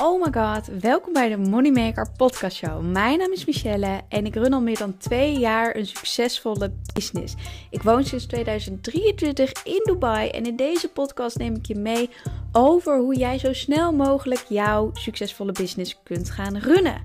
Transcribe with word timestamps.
Oh 0.00 0.20
my 0.24 0.42
god, 0.42 0.66
welkom 0.80 1.12
bij 1.12 1.28
de 1.28 1.36
Moneymaker 1.36 2.10
Podcast 2.16 2.56
Show. 2.56 2.80
Mijn 2.80 3.18
naam 3.18 3.32
is 3.32 3.44
Michelle 3.44 4.00
en 4.08 4.26
ik 4.26 4.34
run 4.34 4.52
al 4.52 4.60
meer 4.60 4.78
dan 4.78 4.96
twee 4.96 5.38
jaar 5.38 5.76
een 5.76 5.86
succesvolle 5.86 6.72
business. 6.94 7.34
Ik 7.70 7.82
woon 7.82 8.04
sinds 8.04 8.26
2023 8.26 9.52
in 9.64 9.80
Dubai 9.84 10.28
en 10.28 10.46
in 10.46 10.56
deze 10.56 10.88
podcast 10.88 11.38
neem 11.38 11.54
ik 11.54 11.66
je 11.66 11.74
mee 11.74 12.10
over 12.52 12.98
hoe 12.98 13.16
jij 13.16 13.38
zo 13.38 13.52
snel 13.52 13.92
mogelijk 13.92 14.44
jouw 14.48 14.90
succesvolle 14.92 15.52
business 15.52 15.98
kunt 16.02 16.30
gaan 16.30 16.56
runnen. 16.56 17.00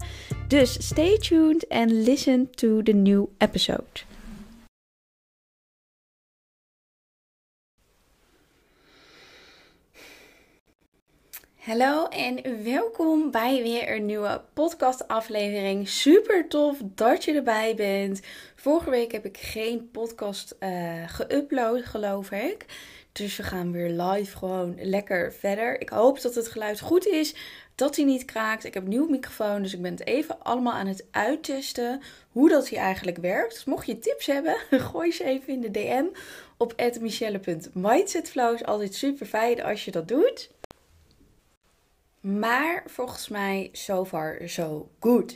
Dus 0.48 0.88
stay 0.88 1.18
tuned 1.18 1.70
and 1.70 1.92
listen 1.92 2.52
to 2.52 2.84
the 2.84 2.92
new 2.92 3.26
episode. 3.38 4.16
Hallo 11.68 12.05
en 12.05 12.63
welkom 12.63 13.31
bij 13.31 13.61
weer 13.61 13.95
een 13.95 14.05
nieuwe 14.05 14.41
podcastaflevering. 14.53 15.88
Super 15.88 16.48
tof 16.48 16.77
dat 16.84 17.23
je 17.23 17.34
erbij 17.34 17.75
bent. 17.75 18.21
Vorige 18.55 18.89
week 18.89 19.12
heb 19.12 19.25
ik 19.25 19.38
geen 19.38 19.89
podcast 19.91 20.55
uh, 20.59 21.03
geüpload, 21.08 21.84
geloof 21.84 22.31
ik. 22.31 22.66
Dus 23.11 23.38
we 23.38 23.44
gaan 23.44 23.72
weer 23.72 23.89
live 23.89 24.38
gewoon 24.38 24.75
lekker 24.80 25.34
verder. 25.34 25.81
Ik 25.81 25.89
hoop 25.89 26.22
dat 26.22 26.35
het 26.35 26.48
geluid 26.48 26.80
goed 26.80 27.08
is, 27.08 27.35
dat 27.75 27.95
hij 27.95 28.05
niet 28.05 28.25
kraakt. 28.25 28.63
Ik 28.63 28.73
heb 28.73 28.84
een 28.84 28.89
nieuwe 28.89 29.11
microfoon, 29.11 29.61
dus 29.61 29.73
ik 29.73 29.81
ben 29.81 29.91
het 29.91 30.05
even 30.05 30.44
allemaal 30.44 30.73
aan 30.73 30.88
het 30.88 31.05
uittesten 31.11 32.02
hoe 32.31 32.49
dat 32.49 32.70
hij 32.70 32.80
eigenlijk 32.80 33.17
werkt. 33.17 33.53
Dus 33.53 33.66
mocht 33.66 33.86
je 33.86 33.99
tips 33.99 34.25
hebben, 34.25 34.58
gooi 34.91 35.11
ze 35.11 35.23
even 35.23 35.53
in 35.53 35.61
de 35.61 35.72
DM 35.72 36.05
op 36.58 36.73
michelle.mindsetflow. 36.99 38.53
Is 38.53 38.66
altijd 38.66 38.95
super 38.95 39.25
fijn 39.25 39.63
als 39.63 39.86
je 39.86 39.91
dat 39.91 40.08
doet. 40.08 40.49
Maar 42.27 42.84
volgens 42.86 43.27
mij, 43.27 43.70
so 43.72 44.05
far, 44.05 44.41
so 44.45 44.90
good. 44.99 45.36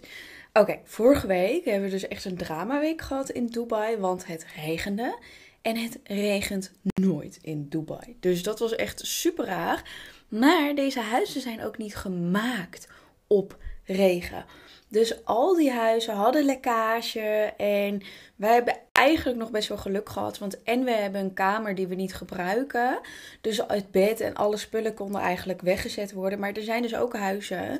Oké, 0.53 0.79
vorige 0.83 1.27
week 1.27 1.65
hebben 1.65 1.83
we 1.83 1.89
dus 1.89 2.07
echt 2.07 2.25
een 2.25 2.37
dramaweek 2.37 3.01
gehad 3.01 3.29
in 3.29 3.47
Dubai, 3.47 3.97
want 3.97 4.25
het 4.25 4.45
regende. 4.55 5.19
En 5.61 5.77
het 5.77 5.99
regent 6.03 6.71
nooit 7.01 7.39
in 7.41 7.69
Dubai. 7.69 8.17
Dus 8.19 8.43
dat 8.43 8.59
was 8.59 8.75
echt 8.75 9.05
super 9.05 9.45
raar. 9.45 9.91
Maar 10.27 10.75
deze 10.75 10.99
huizen 10.99 11.41
zijn 11.41 11.63
ook 11.63 11.77
niet 11.77 11.95
gemaakt 11.95 12.87
op 13.27 13.57
regen. 13.83 14.45
Dus 14.91 15.25
al 15.25 15.55
die 15.55 15.71
huizen 15.71 16.13
hadden 16.13 16.45
lekkage. 16.45 17.53
En 17.57 18.01
wij 18.35 18.53
hebben 18.53 18.77
eigenlijk 18.91 19.37
nog 19.37 19.51
best 19.51 19.67
wel 19.67 19.77
geluk 19.77 20.09
gehad. 20.09 20.37
Want 20.37 20.63
en 20.63 20.83
we 20.83 20.91
hebben 20.91 21.21
een 21.21 21.33
kamer 21.33 21.75
die 21.75 21.87
we 21.87 21.95
niet 21.95 22.13
gebruiken. 22.13 22.99
Dus 23.41 23.61
het 23.67 23.91
bed 23.91 24.19
en 24.19 24.35
alle 24.35 24.57
spullen 24.57 24.93
konden 24.93 25.21
eigenlijk 25.21 25.61
weggezet 25.61 26.11
worden. 26.11 26.39
Maar 26.39 26.51
er 26.51 26.63
zijn 26.63 26.81
dus 26.81 26.95
ook 26.95 27.15
huizen 27.15 27.79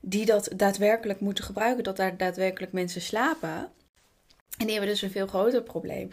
die 0.00 0.26
dat 0.26 0.48
daadwerkelijk 0.56 1.20
moeten 1.20 1.44
gebruiken. 1.44 1.84
Dat 1.84 1.96
daar 1.96 2.16
daadwerkelijk 2.16 2.72
mensen 2.72 3.00
slapen. 3.00 3.70
En 4.58 4.66
die 4.66 4.70
hebben 4.70 4.92
dus 4.92 5.02
een 5.02 5.10
veel 5.10 5.26
groter 5.26 5.62
probleem. 5.62 6.10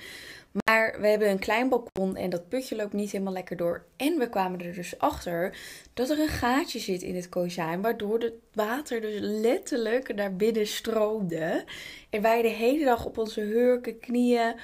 Maar 0.65 0.97
we 1.01 1.07
hebben 1.07 1.29
een 1.29 1.39
klein 1.39 1.69
balkon 1.69 2.15
en 2.15 2.29
dat 2.29 2.49
putje 2.49 2.75
loopt 2.75 2.93
niet 2.93 3.11
helemaal 3.11 3.33
lekker 3.33 3.57
door. 3.57 3.85
En 3.97 4.17
we 4.17 4.29
kwamen 4.29 4.61
er 4.61 4.73
dus 4.73 4.99
achter 4.99 5.57
dat 5.93 6.09
er 6.09 6.19
een 6.19 6.27
gaatje 6.27 6.79
zit 6.79 7.01
in 7.01 7.15
het 7.15 7.29
kozijn, 7.29 7.81
waardoor 7.81 8.19
het 8.19 8.33
water 8.53 9.01
dus 9.01 9.19
letterlijk 9.19 10.15
naar 10.15 10.35
binnen 10.35 10.67
stroomde. 10.67 11.63
En 12.09 12.21
wij 12.21 12.41
de 12.41 12.47
hele 12.47 12.85
dag 12.85 13.05
op 13.05 13.17
onze 13.17 13.41
hurken, 13.41 13.99
knieën 13.99 14.55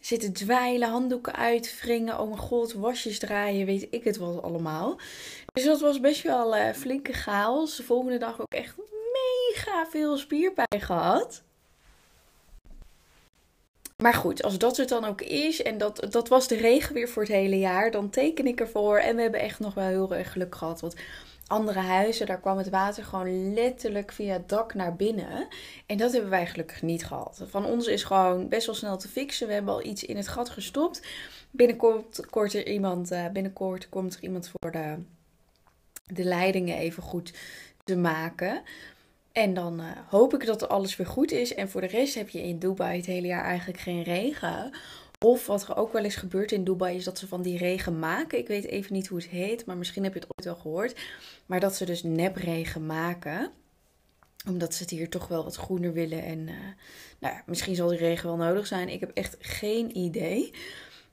zitten 0.00 0.32
dweilen, 0.32 0.88
handdoeken 0.88 1.34
uitwringen, 1.34 2.20
oh 2.20 2.28
mijn 2.28 2.40
god, 2.40 2.72
wasjes 2.72 3.18
draaien, 3.18 3.66
weet 3.66 3.86
ik 3.90 4.04
het 4.04 4.16
wat 4.16 4.42
allemaal. 4.42 4.98
Dus 5.52 5.64
dat 5.64 5.80
was 5.80 6.00
best 6.00 6.22
wel 6.22 6.56
uh, 6.56 6.72
flinke 6.72 7.12
chaos. 7.12 7.76
De 7.76 7.82
volgende 7.82 8.18
dag 8.18 8.40
ook 8.40 8.54
echt 8.54 8.76
mega 9.12 9.86
veel 9.90 10.16
spierpijn 10.16 10.80
gehad. 10.80 11.42
Maar 14.02 14.14
goed, 14.14 14.42
als 14.42 14.58
dat 14.58 14.76
het 14.76 14.88
dan 14.88 15.04
ook 15.04 15.20
is 15.20 15.62
en 15.62 15.78
dat, 15.78 16.06
dat 16.10 16.28
was 16.28 16.48
de 16.48 16.56
regen 16.56 16.94
weer 16.94 17.08
voor 17.08 17.22
het 17.22 17.32
hele 17.32 17.58
jaar, 17.58 17.90
dan 17.90 18.10
teken 18.10 18.46
ik 18.46 18.60
ervoor. 18.60 18.98
En 18.98 19.16
we 19.16 19.22
hebben 19.22 19.40
echt 19.40 19.58
nog 19.58 19.74
wel 19.74 19.86
heel 19.86 20.14
erg 20.14 20.32
geluk 20.32 20.54
gehad. 20.54 20.80
Want 20.80 20.94
andere 21.46 21.78
huizen, 21.78 22.26
daar 22.26 22.40
kwam 22.40 22.58
het 22.58 22.68
water 22.68 23.04
gewoon 23.04 23.54
letterlijk 23.54 24.12
via 24.12 24.32
het 24.32 24.48
dak 24.48 24.74
naar 24.74 24.96
binnen. 24.96 25.48
En 25.86 25.96
dat 25.96 26.12
hebben 26.12 26.30
wij 26.30 26.46
gelukkig 26.46 26.82
niet 26.82 27.06
gehad. 27.06 27.42
Van 27.46 27.64
ons 27.64 27.86
is 27.86 28.04
gewoon 28.04 28.48
best 28.48 28.66
wel 28.66 28.74
snel 28.74 28.96
te 28.96 29.08
fixen. 29.08 29.46
We 29.46 29.52
hebben 29.52 29.74
al 29.74 29.84
iets 29.84 30.04
in 30.04 30.16
het 30.16 30.28
gat 30.28 30.48
gestopt. 30.48 31.06
Binnenkort, 31.50 32.26
kort 32.30 32.54
er 32.54 32.66
iemand, 32.66 33.12
uh, 33.12 33.28
binnenkort 33.28 33.88
komt 33.88 34.14
er 34.14 34.22
iemand 34.22 34.48
voor 34.48 34.72
de, 34.72 34.94
de 36.06 36.24
leidingen 36.24 36.76
even 36.76 37.02
goed 37.02 37.32
te 37.84 37.96
maken. 37.96 38.62
En 39.36 39.54
dan 39.54 39.80
uh, 39.80 39.86
hoop 40.08 40.34
ik 40.34 40.46
dat 40.46 40.68
alles 40.68 40.96
weer 40.96 41.06
goed 41.06 41.32
is. 41.32 41.54
En 41.54 41.68
voor 41.68 41.80
de 41.80 41.86
rest 41.86 42.14
heb 42.14 42.28
je 42.28 42.42
in 42.42 42.58
Dubai 42.58 42.96
het 42.96 43.06
hele 43.06 43.26
jaar 43.26 43.44
eigenlijk 43.44 43.78
geen 43.78 44.02
regen. 44.02 44.70
Of 45.24 45.46
wat 45.46 45.68
er 45.68 45.76
ook 45.76 45.92
wel 45.92 46.04
eens 46.04 46.16
gebeurt 46.16 46.52
in 46.52 46.64
Dubai 46.64 46.96
is 46.96 47.04
dat 47.04 47.18
ze 47.18 47.28
van 47.28 47.42
die 47.42 47.58
regen 47.58 47.98
maken. 47.98 48.38
Ik 48.38 48.48
weet 48.48 48.64
even 48.64 48.92
niet 48.92 49.06
hoe 49.06 49.18
het 49.18 49.28
heet, 49.28 49.66
maar 49.66 49.76
misschien 49.76 50.04
heb 50.04 50.12
je 50.12 50.18
het 50.18 50.28
ooit 50.36 50.44
wel 50.44 50.62
gehoord. 50.62 51.00
Maar 51.46 51.60
dat 51.60 51.74
ze 51.74 51.84
dus 51.84 52.02
nepregen 52.02 52.86
maken. 52.86 53.50
Omdat 54.48 54.74
ze 54.74 54.82
het 54.82 54.90
hier 54.90 55.08
toch 55.08 55.28
wel 55.28 55.44
wat 55.44 55.56
groener 55.56 55.92
willen. 55.92 56.22
En 56.22 56.38
uh, 56.38 56.54
nou 57.18 57.34
ja, 57.34 57.42
misschien 57.46 57.74
zal 57.74 57.88
die 57.88 57.98
regen 57.98 58.28
wel 58.28 58.46
nodig 58.46 58.66
zijn. 58.66 58.88
Ik 58.88 59.00
heb 59.00 59.10
echt 59.14 59.36
geen 59.40 59.96
idee. 59.96 60.50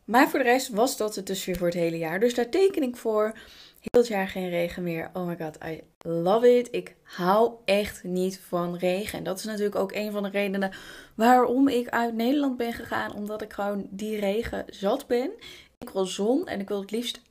Maar 0.06 0.29
voor 0.29 0.39
de 0.39 0.45
rest 0.45 0.69
was 0.69 0.97
dat 0.97 1.16
het 1.16 1.28
dus 1.28 1.45
weer 1.45 1.57
voor 1.57 1.67
het 1.67 1.75
hele 1.75 1.97
jaar. 1.97 2.19
Dus 2.19 2.33
daar 2.33 2.50
teken 2.50 2.83
ik 2.83 2.95
voor. 2.95 3.38
Heel 3.83 4.01
het 4.01 4.09
jaar 4.09 4.27
geen 4.27 4.49
regen 4.49 4.83
meer. 4.83 5.09
Oh 5.13 5.27
my 5.27 5.38
god, 5.39 5.57
I 5.66 5.81
love 5.97 6.57
it. 6.57 6.67
Ik 6.71 6.95
hou 7.03 7.53
echt 7.66 8.03
niet 8.03 8.39
van 8.39 8.75
regen. 8.75 9.17
En 9.17 9.23
dat 9.23 9.39
is 9.39 9.44
natuurlijk 9.44 9.75
ook 9.75 9.91
een 9.91 10.11
van 10.11 10.23
de 10.23 10.29
redenen 10.29 10.71
waarom 11.16 11.67
ik 11.67 11.89
uit 11.89 12.13
Nederland 12.13 12.57
ben 12.57 12.73
gegaan. 12.73 13.13
Omdat 13.13 13.41
ik 13.41 13.53
gewoon 13.53 13.88
die 13.89 14.19
regen 14.19 14.66
zat 14.67 15.07
ben. 15.07 15.31
Ik 15.77 15.89
wil 15.89 16.05
zon 16.05 16.47
en 16.47 16.59
ik 16.59 16.67
wil 16.67 16.81
het 16.81 16.91
liefst 16.91 17.21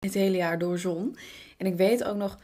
het 0.00 0.14
hele 0.14 0.36
jaar 0.36 0.58
door 0.58 0.78
zon. 0.78 1.16
En 1.56 1.66
ik 1.66 1.74
weet 1.74 2.04
ook 2.04 2.16
nog 2.16 2.38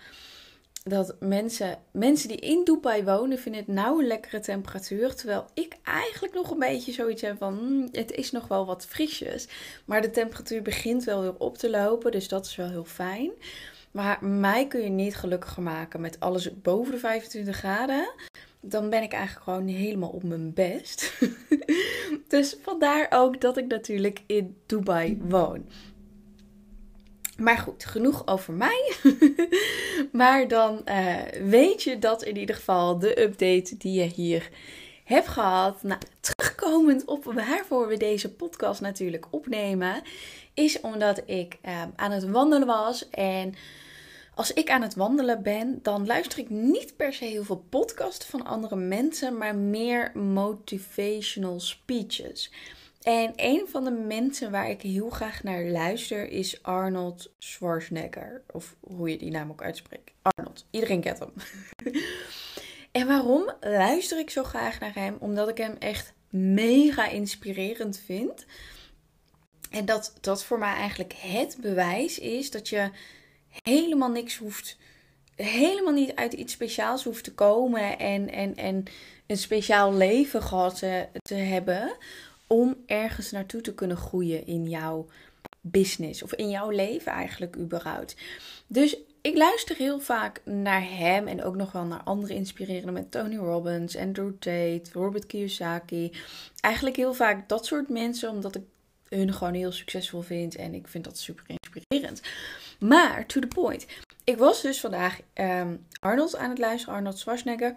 dat 0.89 1.17
mensen, 1.21 1.79
mensen 1.91 2.29
die 2.29 2.37
in 2.37 2.65
Dubai 2.65 3.05
wonen, 3.05 3.39
vinden 3.39 3.61
het 3.61 3.71
nou 3.71 4.01
een 4.01 4.07
lekkere 4.07 4.41
temperatuur. 4.41 5.15
Terwijl 5.15 5.45
ik 5.55 5.77
eigenlijk 5.83 6.35
nog 6.35 6.51
een 6.51 6.59
beetje 6.59 6.93
zoiets 6.93 7.23
heb 7.23 7.39
van, 7.39 7.59
hmm, 7.59 7.89
het 7.93 8.13
is 8.13 8.31
nog 8.31 8.49
wel 8.49 8.67
wat 8.67 8.87
frisjes. 8.87 9.49
Maar 9.85 10.03
de 10.03 10.11
temperatuur 10.11 10.63
begint 10.63 11.05
wel 11.05 11.21
weer 11.21 11.39
op 11.39 11.59
te 11.59 11.71
lopen, 11.71 12.13
dus 12.13 12.29
dat 12.29 12.47
is 12.47 12.57
wel 12.57 12.69
heel 12.69 12.85
fijn. 12.85 13.31
Maar 13.91 14.25
mij 14.25 14.67
kun 14.67 14.81
je 14.81 14.89
niet 14.89 15.17
gelukkiger 15.17 15.63
maken 15.63 16.01
met 16.01 16.21
alles 16.21 16.61
boven 16.61 16.93
de 16.93 16.99
25 16.99 17.57
graden. 17.57 18.13
Dan 18.61 18.91
ben 18.91 19.03
ik 19.03 19.13
eigenlijk 19.13 19.45
gewoon 19.45 19.67
helemaal 19.67 20.11
op 20.11 20.23
mijn 20.23 20.53
best. 20.53 21.13
dus 22.29 22.57
vandaar 22.63 23.07
ook 23.11 23.41
dat 23.41 23.57
ik 23.57 23.67
natuurlijk 23.67 24.23
in 24.27 24.57
Dubai 24.67 25.19
woon. 25.23 25.67
Maar 27.37 27.59
goed, 27.59 27.85
genoeg 27.85 28.27
over 28.27 28.53
mij. 28.53 28.95
maar 30.13 30.49
dan 30.49 30.83
uh, 30.85 31.17
weet 31.43 31.83
je 31.83 31.99
dat 31.99 32.23
in 32.23 32.37
ieder 32.37 32.55
geval 32.55 32.99
de 32.99 33.23
update 33.23 33.77
die 33.77 34.01
je 34.01 34.07
hier 34.15 34.51
hebt 35.05 35.29
gehad. 35.29 35.83
Nou, 35.83 36.01
terugkomend 36.21 37.05
op 37.05 37.25
waarvoor 37.25 37.89
we 37.89 37.97
deze 37.97 38.33
podcast 38.33 38.81
natuurlijk 38.81 39.27
opnemen, 39.31 40.03
is 40.55 40.81
omdat 40.81 41.23
ik 41.27 41.59
uh, 41.65 41.83
aan 41.97 42.11
het 42.11 42.31
wandelen 42.31 42.67
was. 42.67 43.11
En 43.11 43.55
als 44.35 44.53
ik 44.53 44.71
aan 44.71 44.83
het 44.83 44.95
wandelen 44.95 45.43
ben, 45.43 45.79
dan 45.83 46.07
luister 46.07 46.39
ik 46.39 46.51
niet 46.51 46.97
per 46.97 47.13
se 47.13 47.25
heel 47.25 47.45
veel 47.45 47.65
podcasts 47.69 48.27
van 48.27 48.47
andere 48.47 48.77
mensen, 48.77 49.39
maar 49.39 49.57
meer 49.57 50.11
motivational 50.15 51.61
speeches. 51.61 52.53
En 53.07 53.33
een 53.37 53.67
van 53.69 53.85
de 53.85 53.91
mensen 53.91 54.51
waar 54.51 54.71
ik 54.71 54.83
heel 54.83 55.11
graag 55.11 55.43
naar 55.43 55.65
luister 55.65 56.29
is 56.29 56.63
Arnold 56.63 57.33
Schwarzenegger. 57.39 58.43
Of 58.53 58.77
hoe 58.81 59.11
je 59.11 59.19
die 59.19 59.31
naam 59.31 59.51
ook 59.51 59.63
uitspreekt. 59.63 60.13
Arnold. 60.23 60.67
Iedereen 60.71 61.01
kent 61.01 61.19
hem. 61.19 61.33
en 63.01 63.07
waarom 63.07 63.53
luister 63.61 64.19
ik 64.19 64.31
zo 64.31 64.43
graag 64.43 64.81
naar 64.81 64.95
hem? 64.95 65.17
Omdat 65.19 65.49
ik 65.49 65.57
hem 65.57 65.77
echt 65.79 66.13
mega 66.31 67.09
inspirerend 67.09 67.99
vind. 67.99 68.47
En 69.71 69.85
dat 69.85 70.13
dat 70.21 70.45
voor 70.45 70.59
mij 70.59 70.75
eigenlijk 70.75 71.13
het 71.13 71.57
bewijs 71.61 72.19
is 72.19 72.51
dat 72.51 72.69
je 72.69 72.91
helemaal 73.63 74.11
niks 74.11 74.37
hoeft. 74.37 74.77
Helemaal 75.37 75.93
niet 75.93 76.15
uit 76.15 76.33
iets 76.33 76.53
speciaals 76.53 77.05
hoeft 77.05 77.25
te 77.25 77.35
komen. 77.35 77.99
En, 77.99 78.31
en, 78.31 78.57
en 78.57 78.85
een 79.27 79.39
speciaal 79.39 79.95
leven 79.95 80.43
gehad 80.43 80.79
te, 80.79 81.09
te 81.23 81.35
hebben 81.35 81.97
om 82.47 82.77
ergens 82.87 83.31
naartoe 83.31 83.61
te 83.61 83.75
kunnen 83.75 83.97
groeien 83.97 84.47
in 84.47 84.69
jouw 84.69 85.07
business 85.61 86.23
of 86.23 86.35
in 86.35 86.51
jouw 86.51 86.71
leven 86.71 87.13
eigenlijk 87.13 87.57
überhaupt. 87.57 88.17
Dus 88.67 88.97
ik 89.21 89.37
luister 89.37 89.77
heel 89.77 90.01
vaak 90.01 90.41
naar 90.45 90.91
hem 90.91 91.27
en 91.27 91.43
ook 91.43 91.57
nog 91.57 91.73
wel 91.73 91.85
naar 91.85 92.03
andere 92.03 92.35
inspirerende 92.35 92.93
met 92.93 93.11
Tony 93.11 93.37
Robbins, 93.37 93.97
Andrew 93.97 94.33
Tate, 94.39 94.83
Robert 94.93 95.27
Kiyosaki. 95.27 96.13
Eigenlijk 96.61 96.97
heel 96.97 97.15
vaak 97.15 97.49
dat 97.49 97.67
soort 97.67 97.89
mensen, 97.89 98.31
omdat 98.31 98.55
ik 98.55 98.63
hun 99.09 99.33
gewoon 99.33 99.55
heel 99.55 99.73
succesvol 99.73 100.21
vind 100.21 100.57
en 100.57 100.75
ik 100.75 100.89
vind 100.89 101.05
dat 101.05 101.19
super 101.19 101.45
inspirerend. 101.47 102.21
Maar 102.79 103.27
to 103.27 103.41
the 103.41 103.47
point. 103.47 103.87
Ik 104.25 104.39
was 104.39 104.63
dus 104.63 104.81
vandaag 104.81 105.21
um, 105.35 105.87
Arnold 106.01 106.37
aan 106.37 106.51
het 106.51 106.59
luisteren, 106.59 106.95
Arnold 106.95 107.19
Schwarzenegger. 107.19 107.75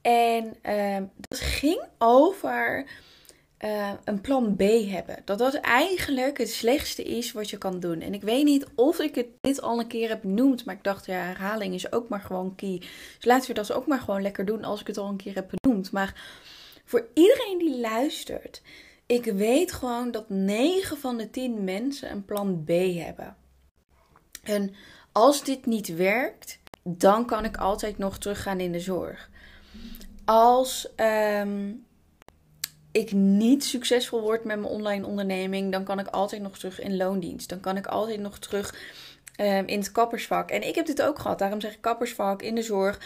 En 0.00 0.54
ehm, 0.62 1.04
dat 1.16 1.38
ging 1.38 1.82
over 1.98 2.86
uh, 3.64 3.92
een 4.04 4.20
plan 4.20 4.56
B 4.56 4.60
hebben. 4.90 5.16
Dat 5.24 5.38
dat 5.38 5.54
eigenlijk 5.54 6.38
het 6.38 6.50
slechtste 6.50 7.02
is 7.02 7.32
wat 7.32 7.50
je 7.50 7.58
kan 7.58 7.80
doen. 7.80 8.00
En 8.00 8.14
ik 8.14 8.22
weet 8.22 8.44
niet 8.44 8.66
of 8.74 8.98
ik 8.98 9.14
het 9.14 9.26
dit 9.40 9.62
al 9.62 9.78
een 9.78 9.86
keer 9.86 10.08
heb 10.08 10.20
benoemd. 10.20 10.64
Maar 10.64 10.74
ik 10.74 10.84
dacht, 10.84 11.06
ja, 11.06 11.14
herhaling 11.14 11.74
is 11.74 11.92
ook 11.92 12.08
maar 12.08 12.20
gewoon 12.20 12.54
key. 12.54 12.78
Dus 12.78 13.24
laten 13.24 13.48
we 13.48 13.54
dat 13.54 13.72
ook 13.72 13.86
maar 13.86 14.00
gewoon 14.00 14.22
lekker 14.22 14.44
doen 14.44 14.64
als 14.64 14.80
ik 14.80 14.86
het 14.86 14.98
al 14.98 15.08
een 15.08 15.16
keer 15.16 15.34
heb 15.34 15.52
benoemd. 15.60 15.92
Maar 15.92 16.14
voor 16.84 17.06
iedereen 17.14 17.58
die 17.58 17.80
luistert. 17.80 18.62
Ik 19.06 19.24
weet 19.24 19.72
gewoon 19.72 20.10
dat 20.10 20.28
9 20.28 20.98
van 20.98 21.16
de 21.16 21.30
10 21.30 21.64
mensen 21.64 22.10
een 22.10 22.24
plan 22.24 22.64
B 22.64 22.68
hebben. 22.68 23.36
En 24.42 24.74
als 25.12 25.44
dit 25.44 25.66
niet 25.66 25.96
werkt, 25.96 26.58
dan 26.82 27.26
kan 27.26 27.44
ik 27.44 27.56
altijd 27.56 27.98
nog 27.98 28.18
teruggaan 28.18 28.60
in 28.60 28.72
de 28.72 28.80
zorg. 28.80 29.30
Als 30.24 30.88
um, 30.96 31.86
ik 32.92 33.12
niet 33.12 33.64
succesvol 33.64 34.20
word 34.20 34.44
met 34.44 34.58
mijn 34.58 34.72
online 34.72 35.06
onderneming, 35.06 35.72
dan 35.72 35.84
kan 35.84 35.98
ik 35.98 36.06
altijd 36.06 36.42
nog 36.42 36.58
terug 36.58 36.80
in 36.80 36.96
loondienst. 36.96 37.48
Dan 37.48 37.60
kan 37.60 37.76
ik 37.76 37.86
altijd 37.86 38.20
nog 38.20 38.38
terug 38.38 38.74
um, 39.40 39.66
in 39.66 39.78
het 39.78 39.92
kappersvak. 39.92 40.50
En 40.50 40.68
ik 40.68 40.74
heb 40.74 40.86
dit 40.86 41.02
ook 41.02 41.18
gehad, 41.18 41.38
daarom 41.38 41.60
zeg 41.60 41.72
ik 41.74 41.80
kappersvak 41.80 42.42
in 42.42 42.54
de 42.54 42.62
zorg. 42.62 43.00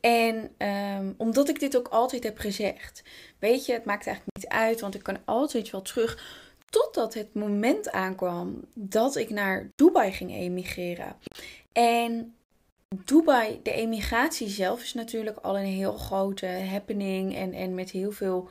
En 0.00 0.50
um, 0.58 1.14
omdat 1.16 1.48
ik 1.48 1.60
dit 1.60 1.76
ook 1.76 1.88
altijd 1.88 2.22
heb 2.22 2.38
gezegd. 2.38 3.02
Weet 3.38 3.66
je, 3.66 3.72
het 3.72 3.84
maakt 3.84 4.06
eigenlijk 4.06 4.36
niet 4.36 4.48
uit, 4.48 4.80
want 4.80 4.94
ik 4.94 5.02
kan 5.02 5.18
altijd 5.24 5.70
wel 5.70 5.82
terug. 5.82 6.46
Totdat 6.70 7.14
het 7.14 7.34
moment 7.34 7.90
aankwam 7.90 8.64
dat 8.74 9.16
ik 9.16 9.30
naar 9.30 9.70
Dubai 9.74 10.12
ging 10.12 10.34
emigreren. 10.34 11.16
En 11.72 12.34
Dubai, 13.04 13.60
de 13.62 13.72
emigratie 13.72 14.48
zelf 14.48 14.82
is 14.82 14.94
natuurlijk 14.94 15.36
al 15.36 15.58
een 15.58 15.64
heel 15.64 15.92
grote 15.92 16.46
happening. 16.46 17.36
En, 17.36 17.52
en 17.52 17.74
met 17.74 17.90
heel 17.90 18.12
veel 18.12 18.48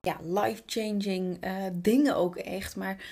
ja, 0.00 0.16
life-changing 0.42 1.44
uh, 1.44 1.64
dingen 1.72 2.16
ook 2.16 2.36
echt. 2.36 2.76
Maar 2.76 3.04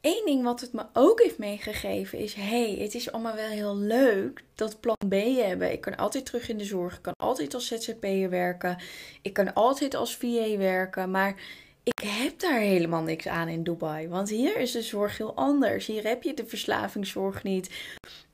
één 0.00 0.24
ding 0.24 0.42
wat 0.42 0.60
het 0.60 0.72
me 0.72 0.86
ook 0.92 1.22
heeft 1.22 1.38
meegegeven 1.38 2.18
is: 2.18 2.34
hey, 2.34 2.76
het 2.78 2.94
is 2.94 3.12
allemaal 3.12 3.34
wel 3.34 3.48
heel 3.48 3.76
leuk 3.76 4.42
dat 4.54 4.80
plan 4.80 4.96
B 5.08 5.12
hebben. 5.12 5.72
Ik 5.72 5.80
kan 5.80 5.96
altijd 5.96 6.26
terug 6.26 6.48
in 6.48 6.58
de 6.58 6.64
zorg. 6.64 6.96
Ik 6.96 7.02
kan 7.02 7.14
altijd 7.16 7.54
als 7.54 7.66
ZZP'er 7.66 8.30
werken. 8.30 8.76
Ik 9.22 9.32
kan 9.32 9.54
altijd 9.54 9.94
als 9.94 10.16
VA 10.16 10.56
werken. 10.56 11.10
Maar 11.10 11.34
ik 11.82 11.98
heb 12.04 12.38
daar 12.38 12.60
helemaal 12.60 13.02
niks 13.02 13.28
aan 13.28 13.48
in 13.48 13.62
Dubai. 13.62 14.08
Want 14.08 14.28
hier 14.28 14.56
is 14.56 14.72
de 14.72 14.82
zorg 14.82 15.18
heel 15.18 15.34
anders. 15.34 15.86
Hier 15.86 16.06
heb 16.06 16.22
je 16.22 16.34
de 16.34 16.46
verslavingszorg 16.46 17.42
niet. 17.42 17.70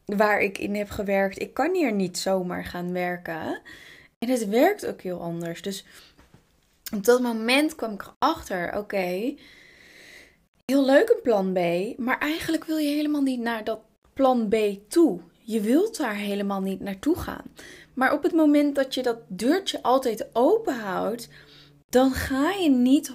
Waar 0.04 0.40
ik 0.40 0.58
in 0.58 0.74
heb 0.74 0.90
gewerkt. 0.90 1.40
Ik 1.40 1.54
kan 1.54 1.74
hier 1.74 1.92
niet 1.92 2.18
zomaar 2.18 2.64
gaan 2.64 2.92
werken. 2.92 3.60
En 4.18 4.28
het 4.28 4.48
werkt 4.48 4.86
ook 4.86 5.00
heel 5.00 5.20
anders. 5.20 5.62
Dus 5.62 5.84
op 6.94 7.04
dat 7.04 7.20
moment 7.20 7.74
kwam 7.74 7.92
ik 7.92 8.02
erachter, 8.18 8.76
oké, 8.78 9.34
heel 10.64 10.84
leuk 10.84 11.08
een 11.08 11.22
plan 11.22 11.52
B, 11.52 11.58
maar 11.98 12.18
eigenlijk 12.18 12.64
wil 12.64 12.76
je 12.76 12.94
helemaal 12.94 13.22
niet 13.22 13.40
naar 13.40 13.64
dat 13.64 13.80
plan 14.14 14.48
B 14.48 14.56
toe. 14.88 15.20
Je 15.42 15.60
wilt 15.60 15.96
daar 15.96 16.14
helemaal 16.14 16.60
niet 16.60 16.80
naartoe 16.80 17.16
gaan. 17.18 17.44
Maar 17.94 18.12
op 18.12 18.22
het 18.22 18.32
moment 18.32 18.74
dat 18.74 18.94
je 18.94 19.02
dat 19.02 19.18
deurtje 19.28 19.82
altijd 19.82 20.26
open 20.32 20.74
houdt, 20.74 21.28
dan 21.88 22.12
ga 22.12 22.50
je 22.50 22.70
niet 22.70 23.12
100% 23.12 23.14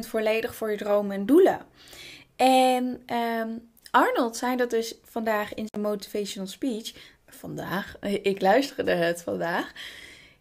volledig 0.00 0.54
voor 0.54 0.70
je 0.70 0.76
dromen 0.76 1.16
en 1.16 1.26
doelen. 1.26 1.60
En 2.36 3.02
um, 3.16 3.70
Arnold 3.90 4.36
zei 4.36 4.56
dat 4.56 4.70
dus 4.70 4.94
vandaag 5.04 5.54
in 5.54 5.66
zijn 5.70 5.82
motivational 5.82 6.48
speech. 6.48 6.92
Vandaag, 7.26 7.96
ik 8.22 8.40
luisterde 8.40 8.92
het 8.92 9.22
vandaag 9.22 9.72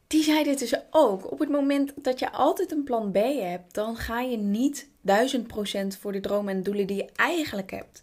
die 0.09 0.23
zei 0.23 0.43
dit 0.43 0.59
dus 0.59 0.73
ook. 0.89 1.31
Op 1.31 1.39
het 1.39 1.49
moment 1.49 1.93
dat 1.95 2.19
je 2.19 2.31
altijd 2.31 2.71
een 2.71 2.83
plan 2.83 3.11
B 3.11 3.15
hebt, 3.15 3.73
dan 3.73 3.97
ga 3.97 4.21
je 4.21 4.37
niet 4.37 4.87
1000% 4.87 4.91
voor 5.99 6.11
de 6.11 6.19
dromen 6.19 6.53
en 6.53 6.63
doelen 6.63 6.87
die 6.87 6.97
je 6.97 7.09
eigenlijk 7.15 7.71
hebt. 7.71 8.01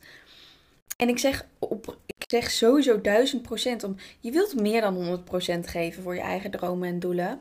En 0.96 1.08
ik 1.08 1.18
zeg, 1.18 1.46
op, 1.58 1.98
ik 2.06 2.24
zeg 2.26 2.50
sowieso 2.50 3.00
1000%, 3.00 3.84
om, 3.84 3.96
je 4.20 4.30
wilt 4.30 4.60
meer 4.60 4.80
dan 4.80 5.24
100% 5.26 5.60
geven 5.60 6.02
voor 6.02 6.14
je 6.14 6.20
eigen 6.20 6.50
dromen 6.50 6.88
en 6.88 6.98
doelen. 6.98 7.40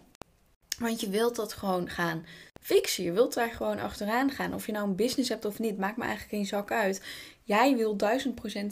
Want 0.80 1.02
je 1.02 1.10
wilt 1.10 1.36
dat 1.36 1.54
gewoon 1.54 1.90
gaan 1.90 2.26
fixen. 2.62 3.04
Je 3.04 3.12
wilt 3.12 3.34
daar 3.34 3.52
gewoon 3.52 3.80
achteraan 3.80 4.32
gaan. 4.32 4.54
Of 4.54 4.66
je 4.66 4.72
nou 4.72 4.88
een 4.88 4.96
business 4.96 5.30
hebt 5.30 5.46
of 5.46 5.60
niet, 5.60 5.78
maakt 5.78 5.98
me 5.98 6.04
eigenlijk 6.04 6.34
geen 6.34 6.46
zak 6.46 6.72
uit. 6.72 7.02
Jij 7.44 7.76
wil 7.76 7.98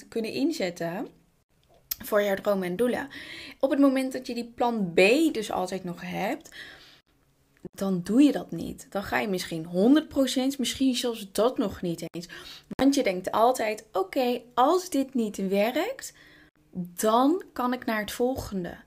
1000% 0.03 0.07
kunnen 0.09 0.31
inzetten 0.31 1.07
voor 2.03 2.23
jouw 2.23 2.35
dromen 2.35 2.67
en 2.67 2.75
doelen. 2.75 3.09
Op 3.59 3.69
het 3.69 3.79
moment 3.79 4.11
dat 4.11 4.27
je 4.27 4.33
die 4.33 4.51
plan 4.55 4.91
B 4.93 4.99
dus 5.33 5.51
altijd 5.51 5.83
nog 5.83 6.01
hebt, 6.01 6.49
dan 7.71 8.01
doe 8.03 8.21
je 8.21 8.31
dat 8.31 8.51
niet. 8.51 8.87
Dan 8.89 9.03
ga 9.03 9.19
je 9.19 9.27
misschien 9.27 9.65
100%, 9.65 10.57
misschien 10.57 10.95
zelfs 10.95 11.31
dat 11.31 11.57
nog 11.57 11.81
niet 11.81 12.03
eens. 12.11 12.27
Want 12.75 12.95
je 12.95 13.03
denkt 13.03 13.31
altijd: 13.31 13.85
oké, 13.91 14.41
als 14.53 14.89
dit 14.89 15.13
niet 15.13 15.47
werkt, 15.47 16.13
dan 16.95 17.43
kan 17.53 17.73
ik 17.73 17.85
naar 17.85 17.99
het 17.99 18.11
volgende. 18.11 18.77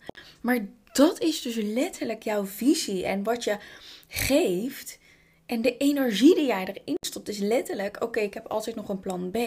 Maar 0.41 0.67
dat 0.93 1.20
is 1.20 1.43
dus 1.43 1.56
letterlijk 1.56 2.23
jouw 2.23 2.47
visie 2.47 3.05
en 3.05 3.23
wat 3.23 3.44
je 3.44 3.56
geeft. 4.08 4.99
En 5.47 5.62
de 5.62 5.76
energie 5.76 6.35
die 6.35 6.47
jij 6.47 6.64
erin 6.64 6.97
stopt 7.06 7.29
is 7.29 7.38
letterlijk: 7.38 8.03
oké, 8.03 8.20
ik 8.20 8.35
heb 8.35 8.47
altijd 8.47 8.76
nog 8.76 8.88
een 8.88 9.00
plan 9.00 9.31
B. 9.31 9.38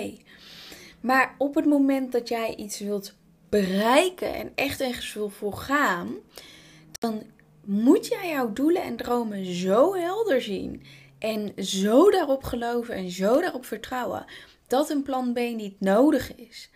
Maar 1.02 1.36
op 1.38 1.56
het 1.56 1.66
moment 1.66 2.12
dat 2.12 2.28
jij 2.28 2.56
iets 2.56 2.80
wilt 2.80 3.16
bereiken 3.50 4.34
en 4.34 4.52
echt 4.56 4.82
ergens 4.82 5.14
wil 5.14 5.30
voor 5.30 5.54
gaan, 5.54 6.16
dan 6.92 7.24
moet 7.66 8.08
jij 8.08 8.30
jouw 8.30 8.54
doelen 8.54 8.84
en 8.84 8.96
dromen 8.96 9.46
zo 9.46 9.96
helder 9.96 10.42
zien 10.42 10.84
en 11.20 11.54
zo 11.66 12.10
daarop 12.12 12.44
geloven 12.44 12.96
en 12.96 13.10
zo 13.10 13.42
daarop 13.42 13.66
vertrouwen 13.66 14.26
dat 14.68 14.90
een 14.90 15.04
plan 15.04 15.34
B 15.34 15.38
niet 15.38 15.80
nodig 15.80 16.36
is. 16.36 16.70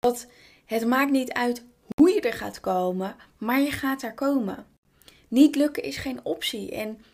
Dat 0.00 0.26
het 0.64 0.86
maakt 0.86 1.10
niet 1.10 1.32
uit 1.32 1.64
hoe 1.96 2.10
je 2.10 2.20
er 2.20 2.32
gaat 2.32 2.60
komen, 2.60 3.16
maar 3.38 3.60
je 3.60 3.70
gaat 3.70 4.00
daar 4.00 4.14
komen. 4.14 4.66
Niet 5.28 5.56
lukken 5.56 5.82
is 5.82 5.96
geen 5.96 6.20
optie. 6.24 6.70
En 6.70 7.04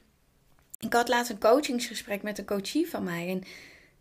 ik 0.79 0.93
had 0.93 1.09
laatst 1.09 1.31
een 1.31 1.39
coachingsgesprek 1.39 2.23
met 2.23 2.39
een 2.39 2.45
coachie 2.47 2.91
van 2.91 3.05
mij. 3.05 3.29
En 3.29 3.43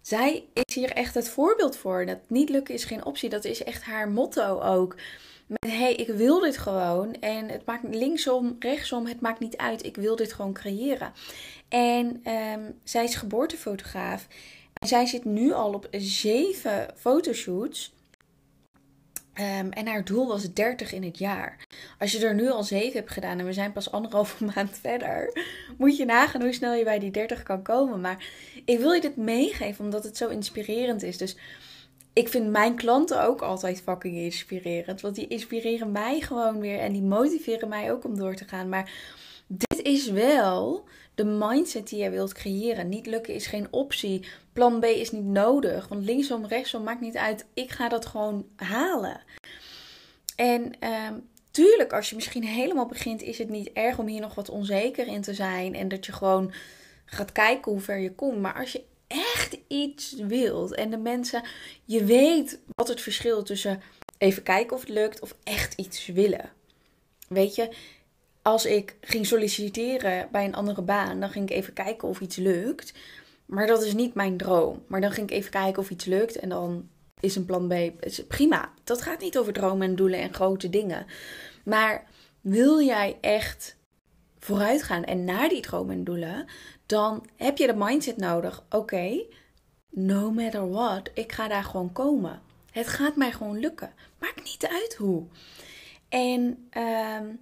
zij 0.09 0.43
is 0.53 0.75
hier 0.75 0.91
echt 0.91 1.13
het 1.13 1.29
voorbeeld 1.29 1.77
voor. 1.77 2.05
Dat 2.05 2.17
niet 2.27 2.49
lukken 2.49 2.73
is 2.73 2.85
geen 2.85 3.05
optie. 3.05 3.29
Dat 3.29 3.45
is 3.45 3.63
echt 3.63 3.83
haar 3.83 4.09
motto 4.09 4.59
ook. 4.61 4.95
Met 5.47 5.71
hey, 5.71 5.93
ik 5.93 6.07
wil 6.07 6.39
dit 6.39 6.57
gewoon. 6.57 7.13
En 7.13 7.49
het 7.49 7.65
maakt 7.65 7.95
linksom, 7.95 8.55
rechtsom, 8.59 9.05
het 9.05 9.21
maakt 9.21 9.39
niet 9.39 9.57
uit. 9.57 9.85
Ik 9.85 9.95
wil 9.95 10.15
dit 10.15 10.33
gewoon 10.33 10.53
creëren. 10.53 11.13
En 11.67 12.21
um, 12.33 12.79
zij 12.83 13.03
is 13.03 13.15
geboortefotograaf. 13.15 14.27
En 14.73 14.87
zij 14.87 15.05
zit 15.05 15.25
nu 15.25 15.51
al 15.51 15.73
op 15.73 15.87
zeven 15.91 16.93
fotoshoots. 16.95 17.93
Um, 19.39 19.71
en 19.71 19.87
haar 19.87 20.05
doel 20.05 20.27
was 20.27 20.53
30 20.53 20.93
in 20.93 21.03
het 21.03 21.17
jaar. 21.17 21.67
Als 21.99 22.11
je 22.11 22.25
er 22.25 22.35
nu 22.35 22.49
al 22.49 22.63
7 22.63 22.93
hebt 22.93 23.11
gedaan 23.11 23.39
en 23.39 23.45
we 23.45 23.53
zijn 23.53 23.71
pas 23.71 23.91
anderhalve 23.91 24.45
maand 24.55 24.77
verder, 24.81 25.45
moet 25.77 25.97
je 25.97 26.05
nagaan 26.05 26.41
hoe 26.41 26.53
snel 26.53 26.73
je 26.73 26.83
bij 26.83 26.99
die 26.99 27.11
30 27.11 27.43
kan 27.43 27.61
komen. 27.61 28.01
Maar 28.01 28.25
ik 28.65 28.79
wil 28.79 28.91
je 28.91 29.01
dit 29.01 29.15
meegeven 29.15 29.85
omdat 29.85 30.03
het 30.03 30.17
zo 30.17 30.27
inspirerend 30.27 31.03
is. 31.03 31.17
Dus 31.17 31.37
ik 32.13 32.29
vind 32.29 32.49
mijn 32.49 32.75
klanten 32.75 33.23
ook 33.23 33.41
altijd 33.41 33.81
fucking 33.81 34.15
inspirerend. 34.15 35.01
Want 35.01 35.15
die 35.15 35.27
inspireren 35.27 35.91
mij 35.91 36.19
gewoon 36.19 36.59
weer 36.59 36.79
en 36.79 36.91
die 36.91 37.01
motiveren 37.01 37.69
mij 37.69 37.91
ook 37.91 38.03
om 38.03 38.17
door 38.17 38.35
te 38.35 38.45
gaan. 38.47 38.69
Maar 38.69 38.91
is 39.81 40.09
wel 40.09 40.87
de 41.15 41.25
mindset 41.25 41.89
die 41.89 41.99
jij 41.99 42.11
wilt 42.11 42.33
creëren. 42.33 42.89
Niet 42.89 43.05
lukken 43.05 43.33
is 43.33 43.47
geen 43.47 43.67
optie. 43.71 44.27
Plan 44.53 44.79
B 44.79 44.83
is 44.83 45.11
niet 45.11 45.25
nodig. 45.25 45.87
Want 45.87 46.05
linksom, 46.05 46.45
rechtsom 46.45 46.83
maakt 46.83 47.01
niet 47.01 47.17
uit. 47.17 47.45
Ik 47.53 47.71
ga 47.71 47.89
dat 47.89 48.05
gewoon 48.05 48.45
halen. 48.55 49.21
En 50.35 50.73
uh, 50.83 51.09
tuurlijk, 51.51 51.93
als 51.93 52.09
je 52.09 52.15
misschien 52.15 52.43
helemaal 52.43 52.85
begint, 52.85 53.21
is 53.21 53.37
het 53.37 53.49
niet 53.49 53.71
erg 53.73 53.97
om 53.97 54.07
hier 54.07 54.21
nog 54.21 54.35
wat 54.35 54.49
onzeker 54.49 55.07
in 55.07 55.21
te 55.21 55.33
zijn. 55.33 55.75
En 55.75 55.87
dat 55.87 56.05
je 56.05 56.11
gewoon 56.11 56.53
gaat 57.05 57.31
kijken 57.31 57.71
hoe 57.71 57.81
ver 57.81 57.97
je 57.97 58.15
komt. 58.15 58.39
Maar 58.39 58.59
als 58.59 58.71
je 58.71 58.83
echt 59.07 59.57
iets 59.67 60.13
wilt 60.13 60.75
en 60.75 60.89
de 60.89 60.97
mensen, 60.97 61.43
je 61.85 62.03
weet 62.03 62.59
wat 62.75 62.87
het 62.87 63.01
verschil 63.01 63.43
tussen 63.43 63.81
even 64.17 64.43
kijken 64.43 64.75
of 64.75 64.81
het 64.81 64.89
lukt 64.89 65.19
of 65.19 65.35
echt 65.43 65.73
iets 65.73 66.05
willen. 66.05 66.49
Weet 67.27 67.55
je, 67.55 67.69
als 68.41 68.65
ik 68.65 68.97
ging 69.01 69.25
solliciteren 69.25 70.27
bij 70.31 70.45
een 70.45 70.55
andere 70.55 70.81
baan, 70.81 71.19
dan 71.19 71.29
ging 71.29 71.49
ik 71.49 71.55
even 71.55 71.73
kijken 71.73 72.07
of 72.07 72.19
iets 72.19 72.35
lukt. 72.35 72.93
Maar 73.45 73.67
dat 73.67 73.83
is 73.83 73.93
niet 73.93 74.13
mijn 74.13 74.37
droom. 74.37 74.83
Maar 74.87 75.01
dan 75.01 75.11
ging 75.11 75.29
ik 75.29 75.35
even 75.35 75.51
kijken 75.51 75.81
of 75.81 75.89
iets 75.89 76.05
lukt 76.05 76.35
en 76.35 76.49
dan 76.49 76.89
is 77.19 77.35
een 77.35 77.45
plan 77.45 77.67
B. 77.67 77.73
Prima. 78.27 78.73
Dat 78.83 79.01
gaat 79.01 79.21
niet 79.21 79.37
over 79.37 79.53
dromen 79.53 79.87
en 79.87 79.95
doelen 79.95 80.19
en 80.19 80.33
grote 80.33 80.69
dingen. 80.69 81.05
Maar 81.63 82.07
wil 82.41 82.81
jij 82.81 83.17
echt 83.21 83.77
vooruit 84.39 84.83
gaan 84.83 85.03
en 85.03 85.23
naar 85.23 85.49
die 85.49 85.61
dromen 85.61 85.95
en 85.95 86.03
doelen, 86.03 86.45
dan 86.85 87.25
heb 87.35 87.57
je 87.57 87.67
de 87.67 87.75
mindset 87.75 88.17
nodig. 88.17 88.63
Oké, 88.69 89.25
no 89.89 90.31
matter 90.31 90.69
what, 90.69 91.09
ik 91.13 91.31
ga 91.31 91.47
daar 91.47 91.63
gewoon 91.63 91.91
komen. 91.91 92.41
Het 92.71 92.87
gaat 92.87 93.15
mij 93.15 93.31
gewoon 93.31 93.59
lukken. 93.59 93.93
Maakt 94.19 94.43
niet 94.43 94.67
uit 94.67 94.95
hoe. 94.95 95.27
En 96.09 96.69
um, 96.77 97.39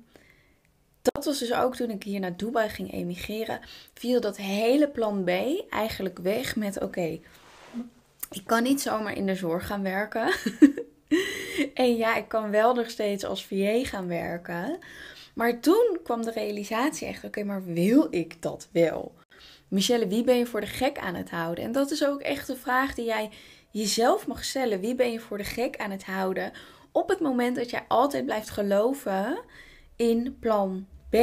dat 1.11 1.25
was 1.25 1.39
dus 1.39 1.53
ook 1.53 1.75
toen 1.75 1.89
ik 1.89 2.03
hier 2.03 2.19
naar 2.19 2.37
Dubai 2.37 2.69
ging 2.69 2.93
emigreren. 2.93 3.59
Viel 3.93 4.21
dat 4.21 4.37
hele 4.37 4.87
plan 4.87 5.23
B 5.23 5.29
eigenlijk 5.69 6.19
weg 6.19 6.55
met: 6.55 6.81
oké, 6.81 7.19
ik 8.31 8.43
kan 8.45 8.63
niet 8.63 8.81
zomaar 8.81 9.15
in 9.15 9.25
de 9.25 9.35
zorg 9.35 9.67
gaan 9.67 9.83
werken. 9.83 10.33
en 11.73 11.95
ja, 11.95 12.15
ik 12.15 12.27
kan 12.27 12.49
wel 12.49 12.73
nog 12.73 12.89
steeds 12.89 13.25
als 13.25 13.45
VA 13.45 13.83
gaan 13.83 14.07
werken. 14.07 14.79
Maar 15.33 15.59
toen 15.59 15.99
kwam 16.03 16.21
de 16.21 16.31
realisatie 16.31 17.07
echt: 17.07 17.23
oké, 17.23 17.43
maar 17.43 17.65
wil 17.65 18.07
ik 18.09 18.41
dat 18.41 18.67
wel? 18.71 19.13
Michelle, 19.67 20.07
wie 20.07 20.23
ben 20.23 20.37
je 20.37 20.45
voor 20.45 20.61
de 20.61 20.67
gek 20.67 20.97
aan 20.97 21.15
het 21.15 21.29
houden? 21.29 21.63
En 21.63 21.71
dat 21.71 21.91
is 21.91 22.05
ook 22.05 22.21
echt 22.21 22.47
de 22.47 22.55
vraag 22.55 22.93
die 22.93 23.05
jij 23.05 23.29
jezelf 23.71 24.27
mag 24.27 24.43
stellen. 24.43 24.79
Wie 24.79 24.95
ben 24.95 25.11
je 25.11 25.19
voor 25.19 25.37
de 25.37 25.43
gek 25.43 25.77
aan 25.77 25.91
het 25.91 26.05
houden? 26.05 26.51
Op 26.91 27.09
het 27.09 27.19
moment 27.19 27.55
dat 27.55 27.69
jij 27.69 27.85
altijd 27.87 28.25
blijft 28.25 28.49
geloven 28.49 29.39
in 29.95 30.37
plan 30.39 30.87
B. 31.09 31.13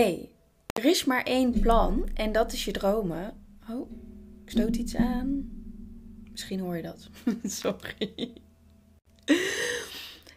Er 0.72 0.84
is 0.84 1.04
maar 1.04 1.22
één 1.22 1.60
plan 1.60 2.08
en 2.14 2.32
dat 2.32 2.52
is 2.52 2.64
je 2.64 2.72
dromen. 2.72 3.34
Oh, 3.70 3.90
ik 4.44 4.50
stoot 4.50 4.76
iets 4.76 4.96
aan. 4.96 5.50
Misschien 6.30 6.60
hoor 6.60 6.76
je 6.76 6.82
dat. 6.82 7.08
Sorry. 7.62 8.32